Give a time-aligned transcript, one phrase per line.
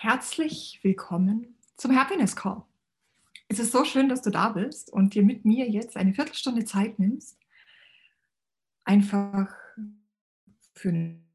[0.00, 2.62] Herzlich willkommen zum Happiness Call.
[3.48, 6.64] Es ist so schön, dass du da bist und dir mit mir jetzt eine Viertelstunde
[6.64, 7.36] Zeit nimmst,
[8.84, 9.52] einfach
[10.72, 11.26] für einen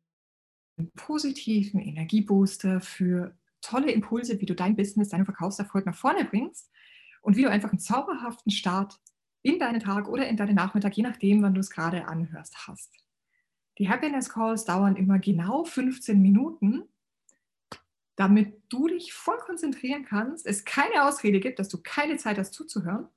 [0.96, 6.72] positiven Energiebooster, für tolle Impulse, wie du dein Business, deinen Verkaufserfolg nach vorne bringst
[7.22, 8.98] und wie du einfach einen zauberhaften Start
[9.42, 12.94] in deinen Tag oder in deinen Nachmittag, je nachdem, wann du es gerade anhörst, hast.
[13.78, 16.84] Die Happiness Calls dauern immer genau 15 Minuten
[18.16, 22.54] damit du dich voll konzentrieren kannst, es keine Ausrede gibt, dass du keine Zeit hast
[22.54, 23.08] zuzuhören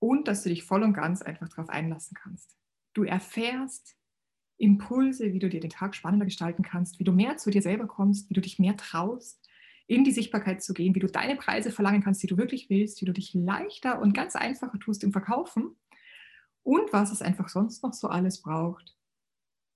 [0.00, 2.56] und dass du dich voll und ganz einfach darauf einlassen kannst.
[2.94, 3.96] Du erfährst
[4.56, 7.86] Impulse, wie du dir den Tag spannender gestalten kannst, wie du mehr zu dir selber
[7.86, 9.48] kommst, wie du dich mehr traust,
[9.86, 13.00] in die Sichtbarkeit zu gehen, wie du deine Preise verlangen kannst, die du wirklich willst,
[13.00, 15.76] wie du dich leichter und ganz einfacher tust im Verkaufen
[16.62, 18.96] und was es einfach sonst noch so alles braucht,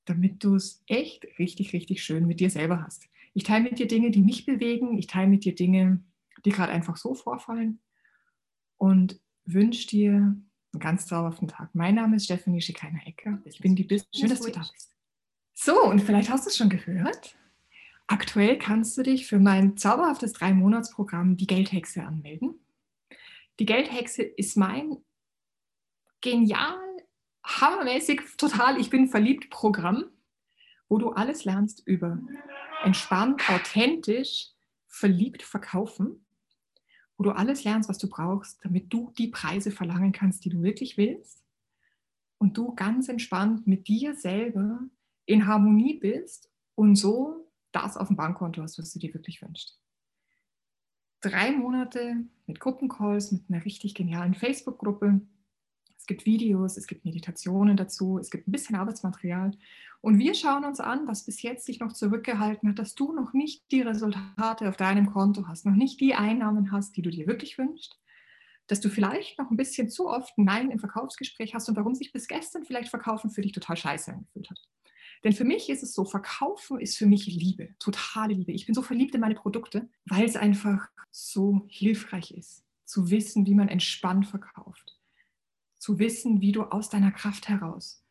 [0.05, 3.09] damit du es echt richtig, richtig schön mit dir selber hast.
[3.35, 4.99] Ich teile mit dir Dinge, die mich bewegen.
[4.99, 6.02] Ich teile mit dir Dinge,
[6.45, 7.80] die gerade einfach so vorfallen.
[8.77, 11.74] Und wünsche dir einen ganz zauberhaften Tag.
[11.74, 13.41] Mein Name ist Stephanie Schikainer-Ecker.
[13.45, 14.09] Ich bin die Business.
[14.15, 14.91] Schön, dass du da bist.
[15.55, 17.37] So, und vielleicht hast du es schon gehört.
[18.07, 22.59] Aktuell kannst du dich für mein zauberhaftes Drei-Monats-Programm Die Geldhexe anmelden.
[23.59, 24.96] Die Geldhexe ist mein
[26.21, 26.79] genial,
[27.45, 30.05] hammermäßig, total, ich bin verliebt Programm,
[30.93, 32.21] wo du alles lernst über
[32.85, 34.51] entspannt, authentisch,
[34.87, 36.26] verliebt verkaufen,
[37.16, 40.62] wo du alles lernst, was du brauchst, damit du die Preise verlangen kannst, die du
[40.62, 41.43] wirklich willst
[42.37, 44.80] und du ganz entspannt mit dir selber
[45.24, 49.80] in Harmonie bist und so das auf dem Bankkonto hast, was du dir wirklich wünschst.
[51.23, 55.23] Drei Monate mit Gruppencalls, mit einer richtig genialen Facebook-Gruppe,
[56.02, 59.52] es gibt Videos, es gibt Meditationen dazu, es gibt ein bisschen Arbeitsmaterial.
[60.03, 63.33] Und wir schauen uns an, was bis jetzt dich noch zurückgehalten hat, dass du noch
[63.33, 67.29] nicht die Resultate auf deinem Konto hast, noch nicht die Einnahmen hast, die du dir
[67.29, 67.99] wirklich wünschst,
[68.67, 72.12] dass du vielleicht noch ein bisschen zu oft Nein im Verkaufsgespräch hast und warum sich
[72.12, 74.59] bis gestern vielleicht Verkaufen für dich total scheiße angefühlt hat.
[75.23, 78.51] Denn für mich ist es so, Verkaufen ist für mich Liebe, totale Liebe.
[78.51, 83.47] Ich bin so verliebt in meine Produkte, weil es einfach so hilfreich ist, zu wissen,
[83.47, 84.99] wie man entspannt verkauft
[85.83, 88.02] zu wissen, wie du aus deiner Kraft heraus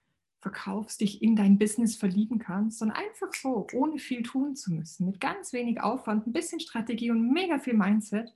[0.41, 5.06] verkaufst, dich in dein Business verlieben kannst und einfach so, ohne viel tun zu müssen,
[5.06, 8.35] mit ganz wenig Aufwand, ein bisschen Strategie und mega viel Mindset,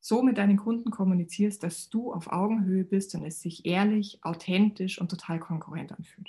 [0.00, 5.00] so mit deinen Kunden kommunizierst, dass du auf Augenhöhe bist und es sich ehrlich, authentisch
[5.00, 6.28] und total konkurrent anfühlt.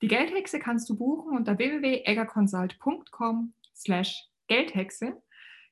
[0.00, 5.22] Die Geldhexe kannst du buchen unter www.eggerconsult.com slash Geldhexe.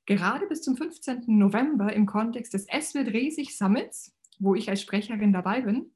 [0.05, 1.25] Gerade bis zum 15.
[1.27, 5.93] November im Kontext des Es wird riesig Summits wo ich als Sprecherin dabei bin,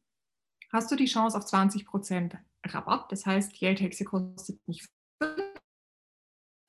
[0.72, 3.10] hast du die Chance auf 20% Rabatt.
[3.12, 4.88] Das heißt, die Geldhexe kostet nicht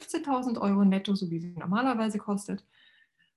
[0.01, 2.65] 15.000 Euro netto, so wie sie normalerweise kostet,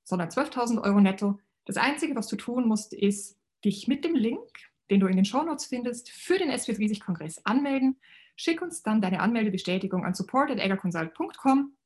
[0.04, 1.38] sondern 12.000 Euro netto.
[1.65, 4.48] Das Einzige, was du tun musst, ist, dich mit dem Link,
[4.91, 8.00] den du in den Shownotes findest, für den SW Riesig Kongress anmelden.
[8.37, 11.77] Schick uns dann deine Anmeldebestätigung an support.eggerconsult.com.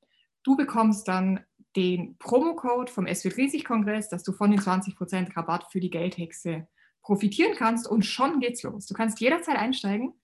[0.45, 1.41] Du bekommst dann
[1.75, 6.69] den Promocode vom SW Riesig Kongress, dass du von den 20% Rabatt für die Geldhexe
[7.05, 8.87] profitieren kannst und schon geht's los.
[8.87, 10.15] Du kannst jederzeit einsteigen.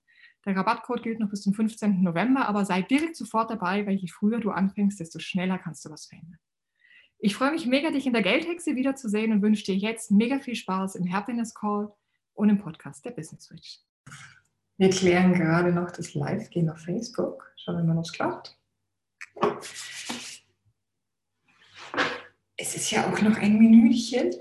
[0.46, 2.02] Der Rabattcode gilt noch bis zum 15.
[2.02, 5.90] November, aber sei direkt sofort dabei, weil je früher du anfängst, desto schneller kannst du
[5.90, 6.38] was verändern.
[7.18, 10.54] Ich freue mich mega, dich in der Geldhexe wiederzusehen und wünsche dir jetzt mega viel
[10.54, 11.92] Spaß im Happiness Call
[12.32, 13.80] und im Podcast der Business Switch.
[14.78, 17.52] Wir klären gerade noch das Live-Gehen auf Facebook.
[17.56, 18.56] Schauen wir mal, ob es klappt.
[22.56, 24.32] Es ist ja auch noch ein Minütchen.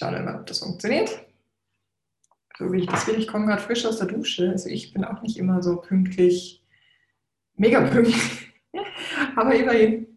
[0.00, 1.26] Schauen wir mal, ob das funktioniert.
[2.56, 4.48] So wie ich das will, ich komme gerade frisch aus der Dusche.
[4.48, 6.64] Also ich bin auch nicht immer so pünktlich,
[7.56, 8.50] mega pünktlich.
[9.36, 10.16] Aber immerhin,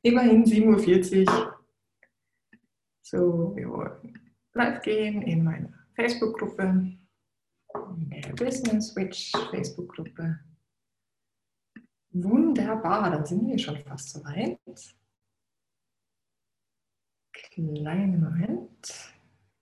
[0.00, 1.58] immerhin 7.40 Uhr.
[3.02, 6.96] So, wir wollen live gehen in meine Facebook-Gruppe,
[8.10, 10.40] in der Business Switch Facebook-Gruppe.
[12.12, 14.58] Wunderbar, dann sind wir schon fast soweit.
[17.58, 19.12] Kleinen Moment.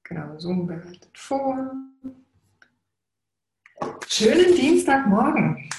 [0.03, 1.73] Genau, Zoom bereitet vor.
[4.07, 5.71] Schönen Dienstagmorgen.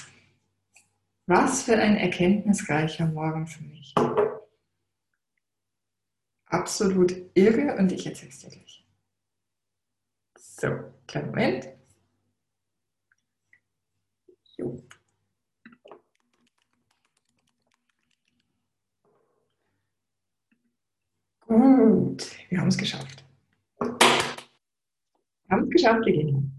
[1.26, 3.94] Was für ein erkenntnisreicher Morgen für mich.
[6.46, 8.84] Absolut irre und ich erzähle es dir gleich.
[10.36, 11.68] So, kleinen Moment.
[14.56, 14.82] Jo.
[21.48, 23.24] Gut, wir haben es geschafft.
[23.80, 23.88] Wir
[25.48, 26.54] haben es geschafft, gehen.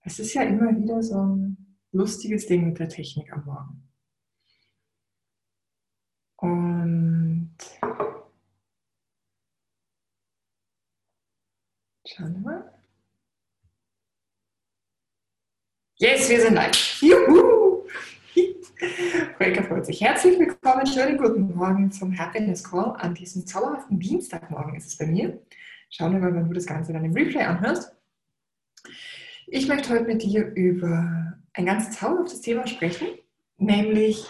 [0.00, 3.92] Es ist ja immer wieder so ein lustiges Ding mit der Technik am Morgen.
[6.36, 7.58] Und
[12.06, 12.82] schauen wir mal.
[15.98, 17.02] Yes, wir sind live.
[17.02, 17.55] Juhu!
[19.38, 20.00] Volker freut sich.
[20.02, 25.06] Herzlich willkommen, schönen guten Morgen zum Happiness Call an diesem zauberhaften Dienstagmorgen ist es bei
[25.06, 25.40] mir.
[25.88, 27.96] Schauen wir mal, wann du das Ganze dann im Replay anhörst.
[29.46, 33.08] Ich möchte heute mit dir über ein ganz zauberhaftes Thema sprechen,
[33.56, 34.26] nämlich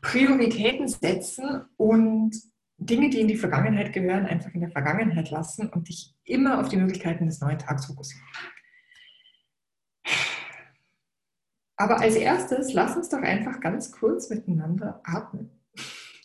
[0.00, 2.34] Prioritäten setzen und
[2.78, 6.68] Dinge, die in die Vergangenheit gehören, einfach in der Vergangenheit lassen und dich immer auf
[6.68, 8.26] die Möglichkeiten des neuen Tags fokussieren.
[11.76, 15.50] Aber als erstes, lass uns doch einfach ganz kurz miteinander atmen.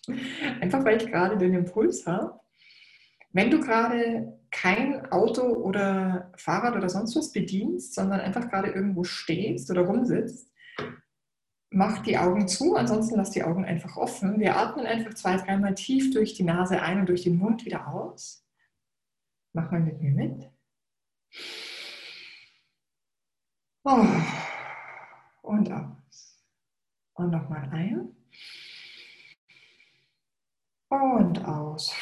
[0.62, 2.40] Einfach weil ich gerade den Impuls habe,
[3.32, 9.04] wenn du gerade kein Auto oder Fahrrad oder sonst was bedienst, sondern einfach gerade irgendwo
[9.04, 10.52] stehst oder rumsitzt,
[11.70, 14.40] mach die Augen zu, ansonsten lass die Augen einfach offen.
[14.40, 17.88] Wir atmen einfach zwei, dreimal tief durch die Nase ein und durch den Mund wieder
[17.88, 18.44] aus.
[19.54, 20.50] Mach mal mit mir mit.
[23.84, 24.06] Oh.
[25.60, 26.42] Und aus.
[27.16, 28.16] Und nochmal ein.
[30.88, 31.94] Und aus.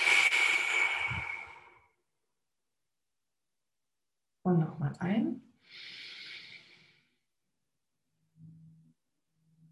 [4.44, 5.42] Und nochmal ein.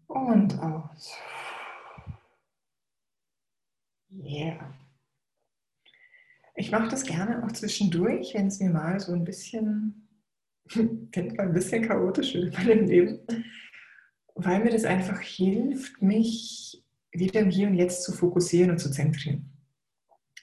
[0.08, 1.16] Und aus.
[4.10, 4.74] Yeah.
[6.56, 10.08] Ich mache das gerne auch zwischendurch, wenn es mir mal so ein bisschen,
[10.74, 13.44] ein bisschen chaotisch wird in meinem Leben,
[14.36, 18.90] weil mir das einfach hilft, mich wieder im Hier und Jetzt zu fokussieren und zu
[18.90, 19.50] zentrieren.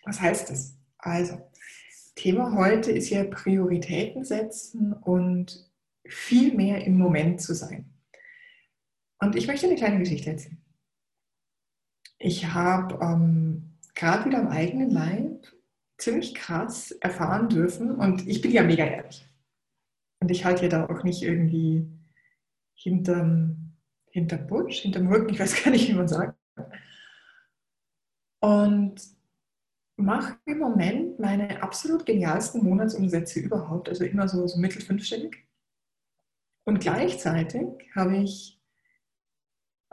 [0.04, 0.76] Was heißt das?
[0.98, 1.40] Also,
[2.16, 5.72] Thema heute ist ja Prioritäten setzen und
[6.06, 7.94] viel mehr im Moment zu sein.
[9.20, 10.62] Und ich möchte eine kleine Geschichte erzählen.
[12.18, 15.48] Ich habe ähm, gerade wieder am eigenen Leib
[15.98, 19.28] ziemlich krass erfahren dürfen und ich bin ja mega ehrlich.
[20.20, 21.88] Und ich halte ja da auch nicht irgendwie
[22.76, 23.63] hinterm,
[24.14, 26.38] hinterm Busch, hinterm Rücken, ich weiß gar nicht, wie man sagt.
[28.42, 29.02] Und
[29.98, 35.48] mache im Moment meine absolut genialsten Monatsumsätze überhaupt, also immer so, so mittel fünfstellig.
[36.66, 37.66] Und gleichzeitig
[37.96, 38.62] habe ich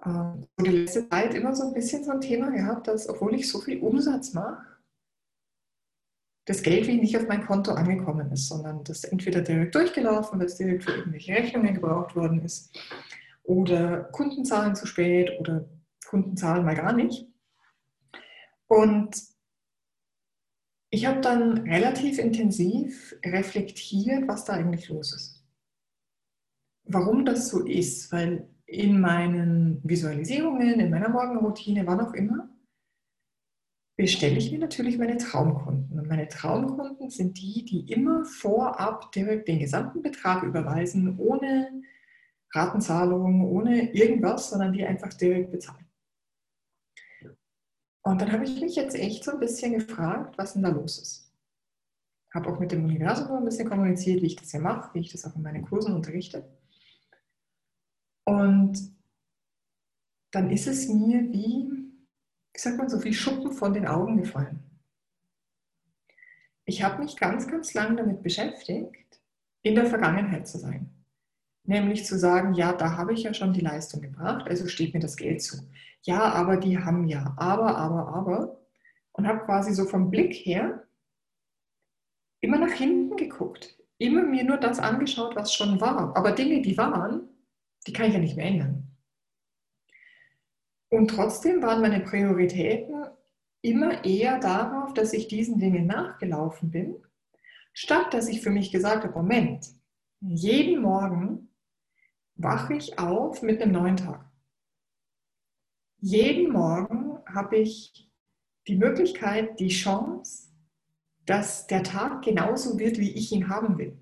[0.02, 3.34] äh, so die letzte Zeit immer so ein bisschen so ein Thema gehabt, dass obwohl
[3.34, 4.66] ich so viel Umsatz mache,
[6.46, 10.56] das Geld wie nicht auf mein Konto angekommen ist, sondern das entweder direkt durchgelaufen, es
[10.56, 12.76] direkt für irgendwelche Rechnungen gebraucht worden ist,
[13.50, 15.68] oder Kunden zahlen zu spät oder
[16.06, 17.26] Kunden zahlen mal gar nicht.
[18.68, 19.20] Und
[20.90, 25.44] ich habe dann relativ intensiv reflektiert, was da eigentlich los ist.
[26.84, 32.48] Warum das so ist, weil in meinen Visualisierungen, in meiner Morgenroutine, wann auch immer,
[33.96, 35.98] bestelle ich mir natürlich meine Traumkunden.
[35.98, 41.82] Und meine Traumkunden sind die, die immer vorab direkt den gesamten Betrag überweisen, ohne
[42.52, 45.86] Ratenzahlung, ohne irgendwas, sondern die einfach direkt bezahlen.
[48.02, 50.98] Und dann habe ich mich jetzt echt so ein bisschen gefragt, was denn da los
[50.98, 51.32] ist.
[52.32, 55.12] Habe auch mit dem Universum ein bisschen kommuniziert, wie ich das hier mache, wie ich
[55.12, 56.48] das auch in meinen Kursen unterrichte.
[58.24, 58.96] Und
[60.30, 61.70] dann ist es mir wie,
[62.52, 64.64] wie sagt man so, wie Schuppen von den Augen gefallen.
[66.64, 69.20] Ich habe mich ganz, ganz lang damit beschäftigt,
[69.62, 70.99] in der Vergangenheit zu sein.
[71.64, 75.00] Nämlich zu sagen, ja, da habe ich ja schon die Leistung gebracht, also steht mir
[75.00, 75.58] das Geld zu.
[76.02, 78.60] Ja, aber die haben ja, aber, aber, aber.
[79.12, 80.86] Und habe quasi so vom Blick her
[82.40, 83.76] immer nach hinten geguckt.
[83.98, 86.16] Immer mir nur das angeschaut, was schon war.
[86.16, 87.28] Aber Dinge, die waren,
[87.86, 88.96] die kann ich ja nicht mehr ändern.
[90.88, 93.04] Und trotzdem waren meine Prioritäten
[93.62, 96.96] immer eher darauf, dass ich diesen Dingen nachgelaufen bin,
[97.72, 99.66] statt dass ich für mich gesagt habe, Moment,
[100.20, 101.49] jeden Morgen
[102.42, 104.24] wache ich auf mit einem neuen Tag.
[105.98, 108.10] Jeden Morgen habe ich
[108.66, 110.48] die Möglichkeit, die Chance,
[111.26, 113.98] dass der Tag genauso wird, wie ich ihn haben will.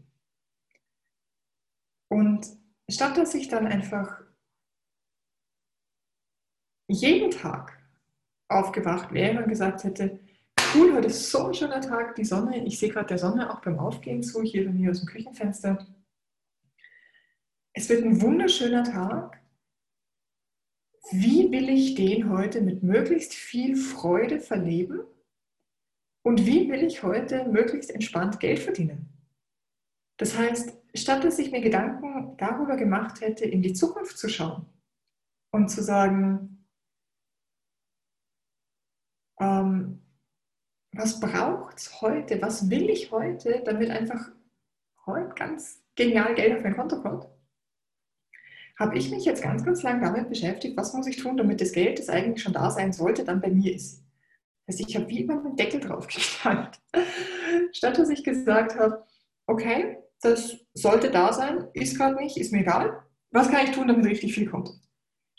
[2.08, 2.46] Und
[2.88, 4.22] statt dass ich dann einfach
[6.88, 7.76] jeden Tag
[8.48, 10.20] aufgewacht wäre und gesagt hätte,
[10.74, 13.60] cool, heute ist so ein schöner Tag, die Sonne, ich sehe gerade der Sonne auch
[13.60, 15.86] beim Aufgehen zu, hier bei mir aus dem Küchenfenster.
[17.78, 19.40] Es wird ein wunderschöner Tag.
[21.12, 25.02] Wie will ich den heute mit möglichst viel Freude verleben?
[26.24, 29.16] Und wie will ich heute möglichst entspannt Geld verdienen?
[30.16, 34.66] Das heißt, statt dass ich mir Gedanken darüber gemacht hätte, in die Zukunft zu schauen
[35.52, 36.66] und zu sagen,
[39.38, 40.02] ähm,
[40.96, 44.32] was braucht es heute, was will ich heute, damit einfach
[45.06, 47.37] heute ganz genial Geld auf mein Konto kommt,
[48.78, 51.72] habe ich mich jetzt ganz, ganz lang damit beschäftigt, was muss ich tun, damit das
[51.72, 54.04] Geld, das eigentlich schon da sein sollte, dann bei mir ist.
[54.66, 56.78] Also ich habe wie immer einen Deckel drauf geknallt.
[57.72, 59.04] Statt dass ich gesagt habe,
[59.46, 63.02] okay, das sollte da sein, ist gerade nicht, ist mir egal.
[63.30, 64.70] Was kann ich tun, damit richtig viel kommt?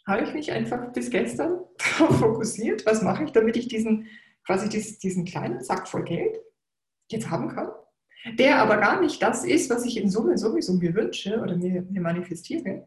[0.05, 1.61] Habe ich mich einfach bis gestern
[1.97, 4.07] darauf fokussiert, was mache ich, damit ich diesen,
[4.45, 6.39] quasi diesen kleinen Sack voll Geld
[7.09, 7.69] jetzt haben kann,
[8.37, 11.83] der aber gar nicht das ist, was ich in Summe sowieso mir wünsche oder mir,
[11.83, 12.85] mir manifestiere.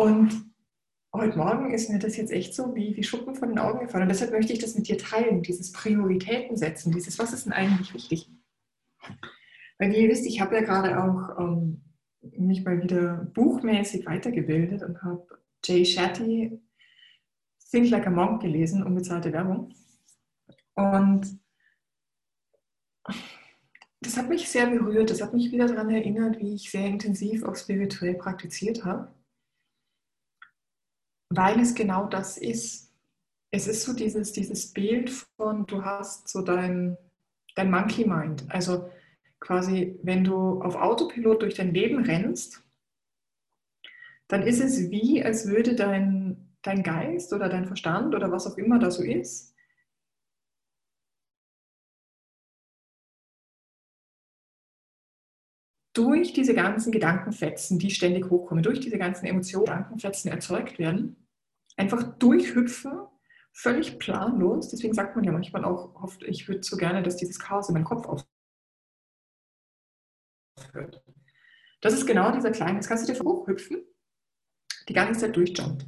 [0.00, 0.50] Und
[1.14, 4.04] heute Morgen ist mir das jetzt echt so wie, wie Schuppen von den Augen gefallen.
[4.04, 7.52] Und deshalb möchte ich das mit dir teilen, dieses Prioritäten setzen, dieses, was ist denn
[7.52, 8.30] eigentlich wichtig?
[9.78, 11.82] Weil wie ihr wisst, ich habe ja gerade auch ähm,
[12.22, 15.26] mich mal wieder buchmäßig weitergebildet und habe
[15.62, 16.58] Jay Shetty
[17.70, 19.74] Think Like a Monk gelesen, unbezahlte Werbung.
[20.76, 21.38] Und
[24.00, 27.44] das hat mich sehr berührt, das hat mich wieder daran erinnert, wie ich sehr intensiv
[27.44, 29.12] auch spirituell praktiziert habe
[31.30, 32.92] weil es genau das ist.
[33.52, 36.96] Es ist so dieses, dieses Bild von, du hast so dein,
[37.56, 38.44] dein Monkey Mind.
[38.48, 38.90] Also
[39.40, 42.62] quasi, wenn du auf Autopilot durch dein Leben rennst,
[44.28, 48.56] dann ist es wie, als würde dein, dein Geist oder dein Verstand oder was auch
[48.56, 49.54] immer da so ist,
[55.92, 61.16] durch diese ganzen Gedankenfetzen, die ständig hochkommen, durch diese ganzen Emotionen, Gedankenfetzen erzeugt werden,
[61.80, 62.92] einfach durchhüpfen,
[63.52, 64.68] völlig planlos.
[64.68, 67.74] Deswegen sagt man ja manchmal auch oft, ich würde so gerne, dass dieses Chaos in
[67.74, 68.06] meinem Kopf
[70.56, 71.02] aufhört.
[71.80, 73.82] Das ist genau dieser kleine, jetzt kannst du dir hochhüpfen,
[74.88, 75.86] die ganze Zeit durchjumpt.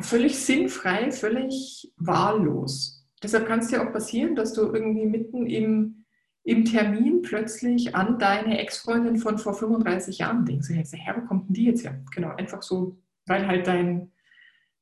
[0.00, 3.06] Völlig sinnfrei, völlig wahllos.
[3.22, 6.04] Deshalb kann es dir auch passieren, dass du irgendwie mitten im,
[6.42, 10.68] im Termin plötzlich an deine Ex-Freundin von vor 35 Jahren denkst.
[10.68, 12.02] Du denkst, Herr, wo kommt denn die jetzt her?
[12.14, 14.12] Genau, einfach so, weil halt dein,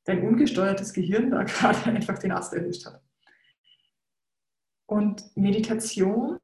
[0.08, 3.02] dein ungesteuertes Gehirn da gerade einfach den Ast erwischt hat.
[4.86, 6.38] Und Meditation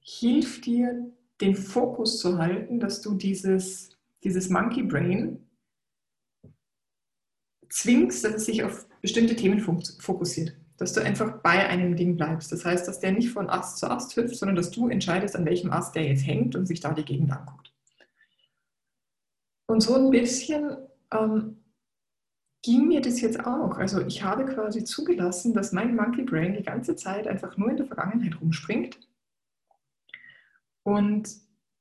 [0.00, 3.90] hilft dir, den Fokus zu halten, dass du dieses,
[4.22, 5.50] dieses Monkey Brain
[7.68, 10.56] zwingst, dass es sich auf bestimmte Themen fokussiert.
[10.76, 12.52] Dass du einfach bei einem Ding bleibst.
[12.52, 15.44] Das heißt, dass der nicht von Ast zu Ast hüpft, sondern dass du entscheidest, an
[15.44, 17.72] welchem Ast der jetzt hängt und sich da die Gegend anguckt.
[19.66, 20.76] Und so ein bisschen
[21.14, 21.64] ähm,
[22.62, 23.76] ging mir das jetzt auch.
[23.76, 27.76] Also ich habe quasi zugelassen, dass mein Monkey Brain die ganze Zeit einfach nur in
[27.76, 28.98] der Vergangenheit rumspringt
[30.82, 31.28] und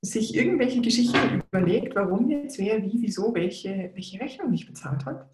[0.02, 5.30] sich irgendwelche Geschichten überlegt, warum jetzt wer, wie, wieso, welche, welche Rechnung nicht bezahlt hat,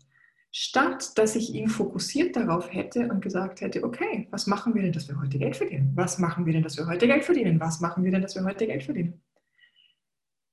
[0.51, 4.91] statt dass ich ihn fokussiert darauf hätte und gesagt hätte, okay, was machen wir denn,
[4.91, 5.91] dass wir heute Geld verdienen?
[5.95, 7.59] Was machen wir denn, dass wir heute Geld verdienen?
[7.59, 9.23] Was machen wir denn, dass wir heute Geld verdienen?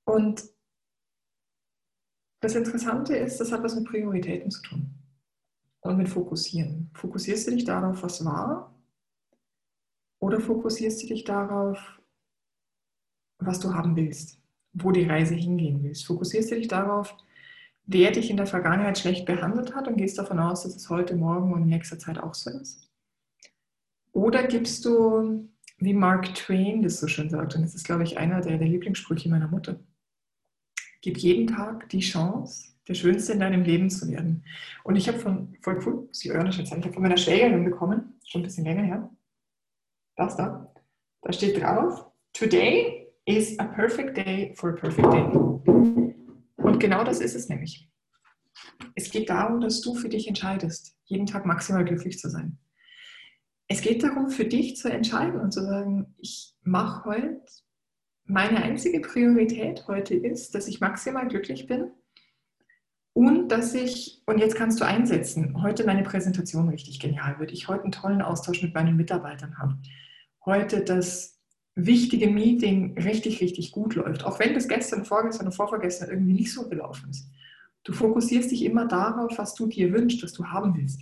[0.07, 0.45] Und
[2.41, 4.95] das Interessante ist, das hat was mit Prioritäten zu tun
[5.81, 6.91] und mit Fokussieren.
[6.95, 8.75] Fokussierst du dich darauf, was war?
[10.21, 12.01] Oder fokussierst du dich darauf,
[13.39, 14.41] was du haben willst,
[14.73, 16.07] wo die Reise hingehen willst?
[16.07, 17.17] Fokussierst du dich darauf,
[17.85, 21.17] wer dich in der Vergangenheit schlecht behandelt hat und gehst davon aus, dass es heute,
[21.17, 22.91] morgen und in nächster Zeit auch so ist?
[24.13, 28.19] Oder gibst du, wie Mark Twain das so schön sagt, und das ist, glaube ich,
[28.19, 29.79] einer der, der Lieblingssprüche meiner Mutter,
[31.07, 34.43] Gib jeden Tag die Chance, der Schönste in deinem Leben zu werden.
[34.83, 37.65] Und ich habe von, voll cool, Sie hören das jetzt ich habe von meiner Schwägerin
[37.65, 39.11] bekommen, schon ein bisschen länger her,
[40.17, 40.75] das da,
[41.23, 45.23] da steht drauf, Today is a perfect day for a perfect day.
[46.57, 47.89] Und genau das ist es nämlich.
[48.97, 52.59] Es geht darum, dass du für dich entscheidest, jeden Tag maximal glücklich zu sein.
[53.69, 57.43] Es geht darum, für dich zu entscheiden und zu sagen, ich mache heute
[58.27, 61.91] meine einzige Priorität heute ist, dass ich maximal glücklich bin
[63.13, 67.69] und dass ich, und jetzt kannst du einsetzen, heute meine Präsentation richtig genial wird, ich
[67.69, 69.79] heute einen tollen Austausch mit meinen Mitarbeitern habe,
[70.45, 71.41] heute das
[71.75, 76.53] wichtige Meeting richtig, richtig gut läuft, auch wenn das gestern, vorgestern und vorvergestern irgendwie nicht
[76.53, 77.31] so gelaufen ist.
[77.85, 81.01] Du fokussierst dich immer darauf, was du dir wünschst, was du haben willst.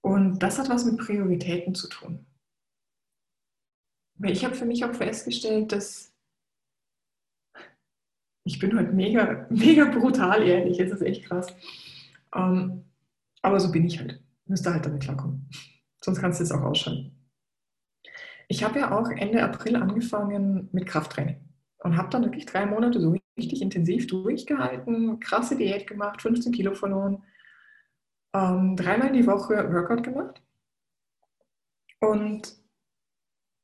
[0.00, 2.26] Und das hat was mit Prioritäten zu tun.
[4.22, 6.12] Ich habe für mich auch festgestellt, dass
[8.44, 11.54] ich bin heute mega, mega brutal ehrlich, es ist echt krass.
[12.34, 12.84] Ähm,
[13.42, 14.22] aber so bin ich halt.
[14.46, 15.48] Müsste halt damit klarkommen.
[16.02, 17.16] Sonst kannst du es auch ausschalten.
[18.48, 21.36] ich habe ja auch Ende April angefangen mit Krafttraining
[21.78, 26.74] und habe dann wirklich drei Monate so richtig intensiv durchgehalten, krasse Diät gemacht, 15 Kilo
[26.74, 27.22] verloren,
[28.34, 30.42] ähm, dreimal die Woche Workout gemacht.
[32.00, 32.56] Und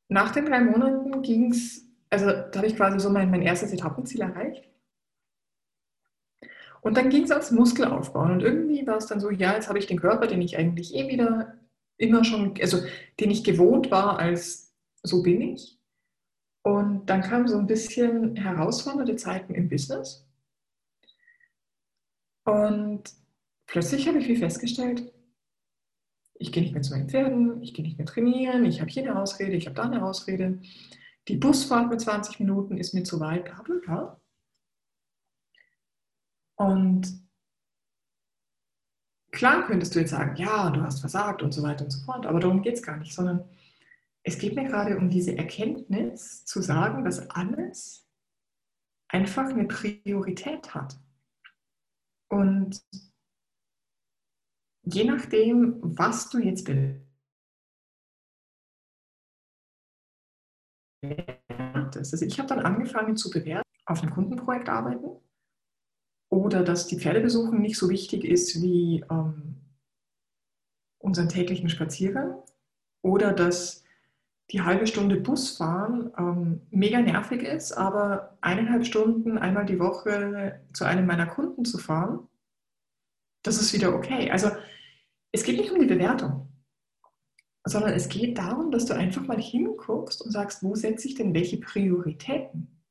[0.08, 3.72] nach den drei Monaten ging es, also da habe ich quasi so mein, mein erstes
[3.72, 4.68] Etappenziel erreicht.
[6.80, 8.30] Und dann ging es ans Muskelaufbauen.
[8.30, 10.94] Und irgendwie war es dann so, ja, jetzt habe ich den Körper, den ich eigentlich
[10.94, 11.58] eh wieder
[11.98, 12.78] immer schon, also
[13.18, 14.72] den ich gewohnt war als
[15.02, 15.80] so bin ich.
[16.62, 20.28] Und dann kamen so ein bisschen herausfordernde Zeiten im Business.
[22.44, 23.02] Und
[23.66, 25.12] plötzlich habe ich wie festgestellt,
[26.38, 29.02] ich gehe nicht mehr zu meinen Pferden, ich gehe nicht mehr trainieren, ich habe hier
[29.02, 30.60] eine Ausrede, ich habe da eine Ausrede.
[31.28, 34.20] Die Busfahrt mit 20 Minuten ist mir zu weit, bla bla bla.
[36.56, 37.26] Und
[39.30, 42.26] klar könntest du jetzt sagen, ja, du hast versagt und so weiter und so fort,
[42.26, 43.48] aber darum geht es gar nicht, sondern
[44.22, 48.08] es geht mir gerade um diese Erkenntnis zu sagen, dass alles
[49.08, 50.98] einfach eine Priorität hat.
[52.28, 52.82] Und
[54.86, 56.64] je nachdem, was du jetzt
[61.02, 65.20] bewertest, also ich habe dann angefangen zu bewerten, auf einem Kundenprojekt arbeiten
[66.28, 69.56] oder dass die Pferdebesuchung nicht so wichtig ist wie ähm,
[70.98, 72.42] unseren täglichen Spaziergang
[73.02, 73.84] oder dass
[74.52, 80.84] die halbe Stunde Busfahren ähm, mega nervig ist, aber eineinhalb Stunden einmal die Woche zu
[80.84, 82.28] einem meiner Kunden zu fahren,
[83.46, 84.30] das ist wieder okay.
[84.30, 84.50] Also
[85.32, 86.48] es geht nicht um die Bewertung,
[87.64, 91.34] sondern es geht darum, dass du einfach mal hinguckst und sagst, wo setze ich denn
[91.34, 92.82] welche Prioritäten?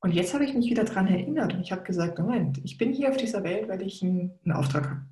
[0.00, 2.92] Und jetzt habe ich mich wieder daran erinnert und ich habe gesagt, Moment, ich bin
[2.92, 5.06] hier auf dieser Welt, weil ich einen, einen Auftrag habe.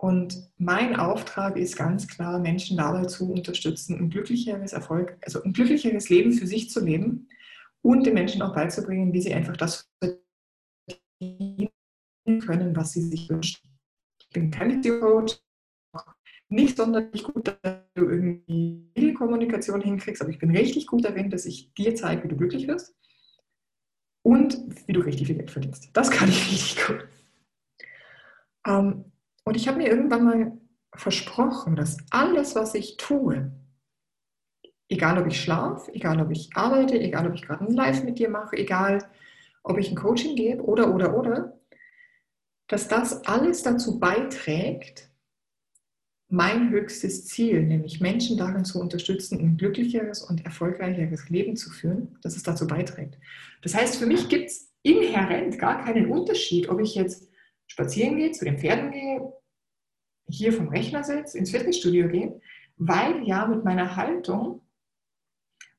[0.00, 5.52] Und mein Auftrag ist ganz klar, Menschen dabei zu unterstützen, ein glücklicheres Erfolg, also ein
[5.52, 7.28] glücklicheres Leben für sich zu leben
[7.82, 9.90] und den Menschen auch beizubringen, wie sie einfach das
[11.18, 11.67] verdienen
[12.38, 13.60] können, was sie sich wünschen.
[14.20, 15.40] Ich bin kein Coach,
[16.50, 21.44] nicht sonderlich gut, dass du irgendwie Kommunikation hinkriegst, aber ich bin richtig gut darin, dass
[21.44, 22.94] ich dir zeige, wie du glücklich wirst
[24.22, 25.90] und wie du richtig viel Geld verdienst.
[25.92, 27.08] Das kann ich richtig gut.
[28.66, 29.04] Ähm,
[29.44, 30.58] und ich habe mir irgendwann mal
[30.94, 33.52] versprochen, dass alles, was ich tue,
[34.88, 38.18] egal ob ich schlafe, egal ob ich arbeite, egal ob ich gerade ein Live mit
[38.18, 39.08] dir mache, egal
[39.62, 41.57] ob ich ein Coaching gebe oder, oder, oder,
[42.68, 45.10] dass das alles dazu beiträgt,
[46.30, 52.18] mein höchstes Ziel, nämlich Menschen darin zu unterstützen, ein glücklicheres und erfolgreicheres Leben zu führen,
[52.22, 53.18] dass es dazu beiträgt.
[53.62, 57.30] Das heißt, für mich gibt es inhärent gar keinen Unterschied, ob ich jetzt
[57.66, 59.32] spazieren gehe, zu den Pferden gehe,
[60.28, 62.40] hier vom Rechner sitze, ins Fitnessstudio gehe,
[62.76, 64.60] weil ja mit meiner Haltung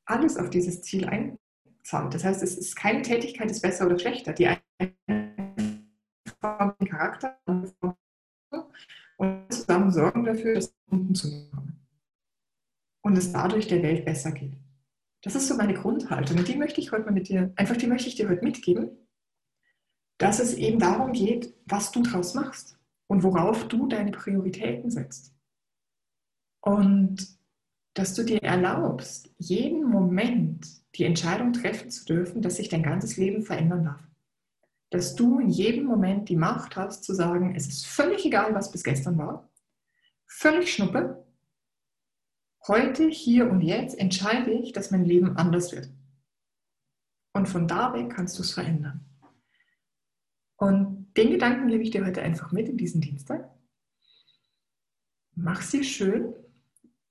[0.06, 2.14] alles auf dieses Ziel einzahlt.
[2.14, 4.34] Das heißt, es ist keine Tätigkeit, ist besser oder schlechter.
[4.34, 5.29] Die eine
[6.80, 7.38] den Charakter
[9.18, 11.86] und zusammen sorgen dafür, dass Kunden zu kommen.
[13.02, 14.58] Und es dadurch der Welt besser geht.
[15.22, 16.38] Das ist so meine Grundhaltung.
[16.38, 18.92] Und die möchte ich heute mal mit dir, einfach die möchte ich dir heute mitgeben,
[20.18, 25.34] dass es eben darum geht, was du draus machst und worauf du deine Prioritäten setzt.
[26.62, 27.40] Und
[27.94, 33.18] dass du dir erlaubst, jeden Moment die Entscheidung treffen zu dürfen, dass sich dein ganzes
[33.18, 34.09] Leben verändern darf.
[34.90, 38.72] Dass du in jedem Moment die Macht hast zu sagen, es ist völlig egal, was
[38.72, 39.50] bis gestern war,
[40.26, 41.26] völlig schnuppe.
[42.68, 45.90] Heute, hier und jetzt entscheide ich, dass mein Leben anders wird.
[47.34, 49.06] Und von da weg kannst du es verändern.
[50.58, 53.50] Und den Gedanken gebe ich dir heute einfach mit in diesen Dienstag.
[55.36, 56.34] Mach sie schön.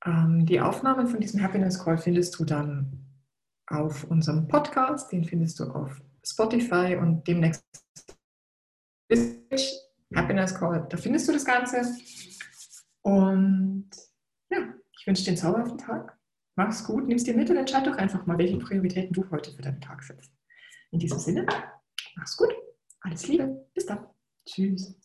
[0.04, 3.06] Ähm, die Aufnahmen von diesem Happiness Call findest du dann
[3.66, 5.10] auf unserem Podcast.
[5.12, 7.64] Den findest du auf Spotify und demnächst
[10.14, 10.86] Happiness Call.
[10.88, 11.82] Da findest du das Ganze.
[13.02, 13.90] Und
[14.50, 16.18] ja, ich wünsche dir einen zauberhaften Tag.
[16.56, 19.62] Mach's gut, nimm's dir mit und entscheid doch einfach mal, welche Prioritäten du heute für
[19.62, 20.32] deinen Tag setzt.
[20.90, 21.46] In diesem Sinne,
[22.16, 22.52] mach's gut.
[23.00, 23.68] Alles Liebe.
[23.74, 24.06] Bis dann.
[24.44, 24.98] Tschüss.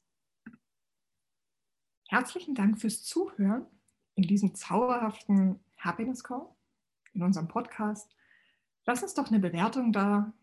[2.07, 3.67] Herzlichen Dank fürs Zuhören
[4.15, 6.47] in diesem zauberhaften Happiness Call,
[7.13, 8.15] in unserem Podcast.
[8.85, 10.33] Lass uns doch eine Bewertung da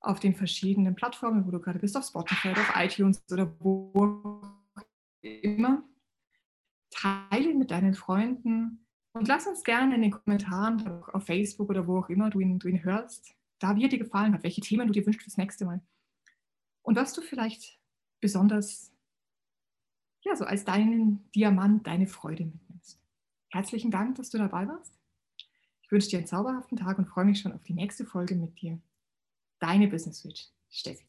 [0.00, 4.42] auf den verschiedenen Plattformen, wo du gerade bist, auf Spotify, auf iTunes oder wo
[5.22, 5.82] immer.
[6.90, 11.98] Teile mit deinen Freunden und lass uns gerne in den Kommentaren auf Facebook oder wo
[11.98, 14.86] auch immer du ihn, du ihn hörst, da wie er dir gefallen hat, welche Themen
[14.86, 15.80] du dir wünschst fürs nächste Mal
[16.82, 17.78] und was du vielleicht
[18.20, 18.92] besonders,
[20.22, 23.00] ja, so als deinen Diamant, deine Freude mitnimmst.
[23.50, 24.98] Herzlichen Dank, dass du dabei warst
[25.82, 28.60] Ich wünsche dir einen zauberhaften Tag und freue mich schon auf die nächste Folge mit
[28.60, 28.80] dir.
[29.58, 31.04] Deine Business Switch, Steffi.